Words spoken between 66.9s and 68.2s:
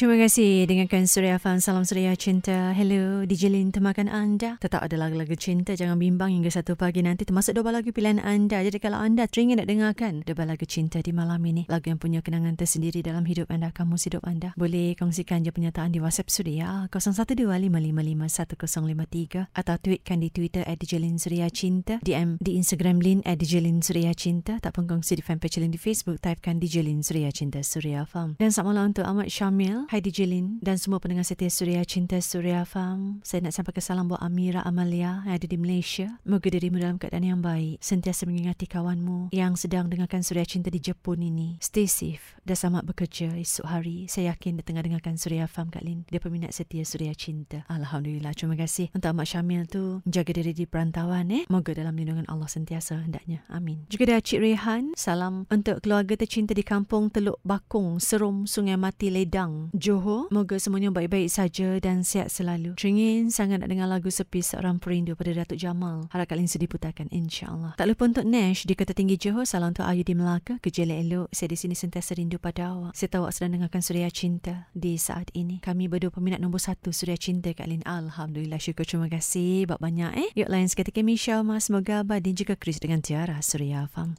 insyaAllah. Tak lupa